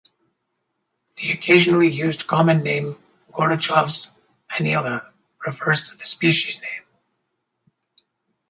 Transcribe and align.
The 1.17 1.31
occasionally 1.31 1.87
used 1.87 2.25
common 2.25 2.63
name 2.63 2.97
Gorochov’s 3.33 4.09
Haaniella 4.49 5.11
refers 5.45 5.87
to 5.91 5.95
the 5.95 6.05
species 6.05 6.59
name. 6.59 6.81